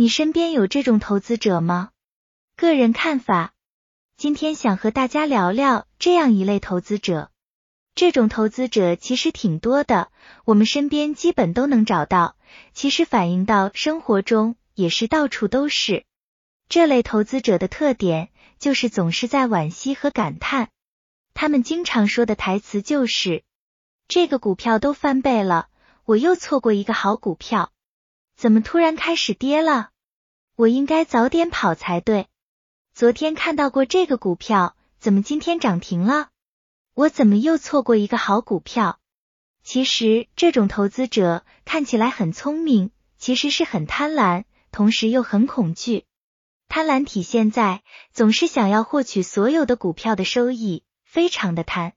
[0.00, 1.90] 你身边有这种投资者吗？
[2.56, 3.52] 个人看法，
[4.16, 7.30] 今天想和大家聊聊这样一类投资者。
[7.94, 10.10] 这种投资者其实挺多的，
[10.46, 12.34] 我们身边基本都能找到。
[12.72, 16.06] 其实反映到生活中也是到处都是。
[16.70, 20.70] 这类投资者的特点就是总是在惋惜和感叹。
[21.34, 23.44] 他们经常说的台词就是
[24.08, 25.68] ：“这个股票都翻倍了，
[26.06, 27.70] 我又错过一个好股票。
[28.34, 29.89] 怎么突然开始跌了？
[30.60, 32.26] 我应该早点跑才对。
[32.92, 36.28] 昨天看到过这个股票，怎么今天涨停了？”
[36.92, 38.98] 我怎么又错过一个好股票？
[39.62, 46.04] 其实这种投资者看起来很聪明，其实是很贪婪，同时又很恐惧。
[46.68, 47.82] 贪婪体现在
[48.12, 51.94] 总是想要获取所有的股票的收益，非常的贪。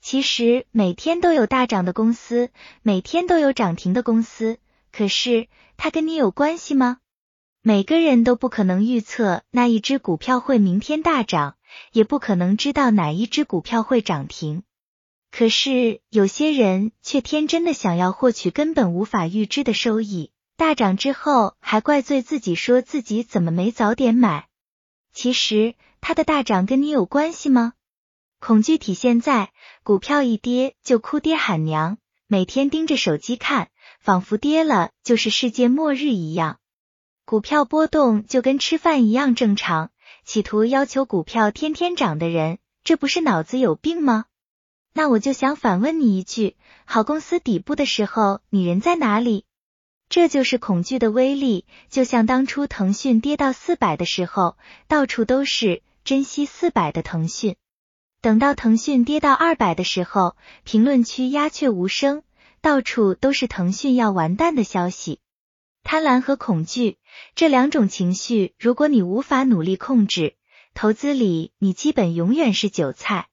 [0.00, 2.50] 其实每天都有大涨的公司，
[2.82, 4.58] 每天都有涨停的公司，
[4.90, 5.46] 可是
[5.76, 6.98] 它跟你有关系吗？
[7.62, 11.56] 每个人都不可能预测那一只股票会明天大涨。
[11.92, 14.62] 也不可能知道哪一只股票会涨停，
[15.30, 24.48] 可是有些人却天真的想要获取根本无法预知的收益，大涨之后还怪罪自己，说自己怎么没早点买。
[25.14, 27.72] 其实它的大涨跟你有关系吗？
[28.38, 29.50] 恐惧体现在
[29.82, 36.58] 股票一跌就哭爹喊娘，每天盯着手机看，仿佛跌了就是世界末日一样。
[37.32, 39.88] 股票波动就跟吃饭一样正常。
[40.22, 44.26] 企图要求股票天天涨的人，这不是脑子有病吗？
[44.92, 49.46] 那我就想反问你一句：好公司底部的时候，你人在哪里？
[50.10, 57.54] 这就是恐惧的威力，就像当初腾讯跌到四百的时候，到处都是珍惜四百的腾讯；
[58.20, 62.24] 等到腾讯跌到二百的时候，评论区鸦雀无声，
[62.60, 65.18] 到处都是腾讯要完蛋的消息。
[65.82, 66.98] 贪婪和恐惧
[67.34, 70.36] 这两种情绪，如果你无法努力控制，
[70.74, 73.28] 投资里你基本永远是韭菜。